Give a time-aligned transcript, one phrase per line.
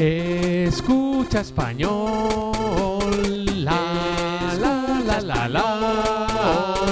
[0.00, 1.90] Escucha español.
[3.64, 6.86] La, la, la, la, la.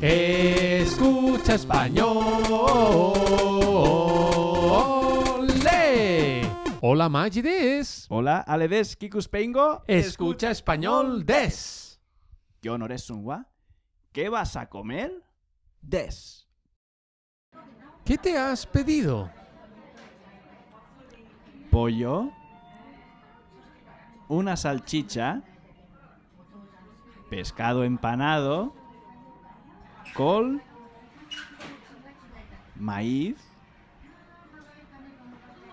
[0.00, 2.12] Escucha español.
[5.64, 6.48] ¡Le!
[6.80, 8.06] Hola, Maggi des.
[8.08, 9.82] Hola, ale des kikuspengo.
[9.88, 12.00] Escucha español des.
[12.60, 13.44] ¿Qué honor es un wa?
[14.12, 15.10] ¿Qué vas a comer?
[15.80, 16.46] Des.
[18.04, 19.28] ¿Qué te has pedido?
[21.68, 22.30] Pollo
[24.32, 25.42] una salchicha,
[27.28, 28.74] pescado empanado,
[30.14, 30.62] col,
[32.76, 33.36] maíz,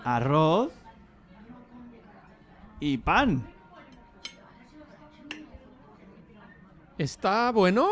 [0.04, 0.74] arroz
[2.82, 3.48] y pan.
[6.98, 7.88] ¿Está bueno?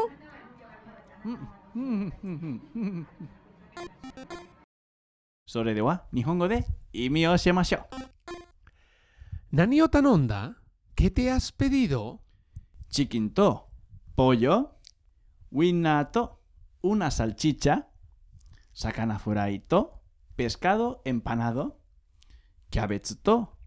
[1.73, 2.09] Mm.
[5.45, 7.53] Sobre de wa, Nihongo de y mío se
[9.57, 10.61] Nani Otanonda,
[10.93, 12.21] ¿qué te has pedido?
[12.89, 13.71] Chiquinto,
[14.13, 14.77] pollo,
[15.49, 16.43] winato,
[16.81, 17.89] una salchicha,
[18.71, 20.03] sacanafuradito,
[20.35, 21.81] pescado empanado,
[22.69, 23.57] kiabetsuto,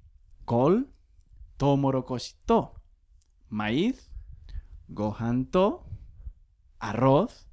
[0.44, 0.94] col,
[1.56, 2.80] tomorocosito,
[3.48, 4.12] maíz,
[4.86, 5.90] gohanto,
[6.78, 7.48] arroz,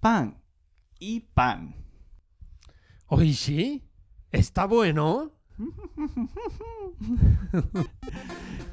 [0.00, 0.42] pan
[0.98, 1.84] y pan.
[3.08, 3.86] Oishi,
[4.32, 5.35] ¿está bueno?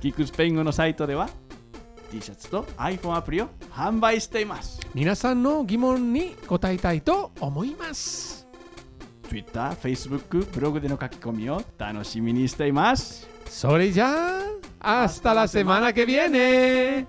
[0.01, 1.29] キックスペイン語のサイトでは
[2.11, 4.79] T シャツと iPhone アプリを販売しています。
[4.93, 8.47] 皆さんの疑問に答えたいと思います。
[9.29, 13.27] Twitter、Facebook、ブログでの書き込みを楽しみにしています。
[13.47, 14.39] それじゃ
[14.81, 17.07] あ、hasta la semana que viene!